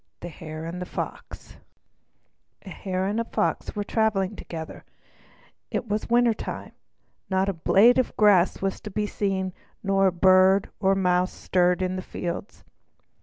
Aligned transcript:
The 0.21 0.29
Hare 0.29 0.65
and 0.65 0.81
the 0.81 0.87
Fox 0.87 1.57
A 2.63 2.71
hare 2.71 3.05
and 3.05 3.19
a 3.19 3.23
Fox 3.23 3.75
were 3.75 3.83
traveling 3.83 4.35
together. 4.35 4.83
It 5.69 5.87
was 5.87 6.09
winter 6.09 6.33
time. 6.33 6.71
Not 7.29 7.47
a 7.49 7.53
blade 7.53 7.99
of 7.99 8.17
grass 8.17 8.63
was 8.63 8.81
to 8.81 8.89
be 8.89 9.05
seen, 9.05 9.53
not 9.83 10.07
a 10.07 10.11
bird 10.11 10.71
or 10.79 10.95
mouse 10.95 11.31
stirred 11.31 11.83
in 11.83 11.97
the 11.97 12.01
fields. 12.01 12.63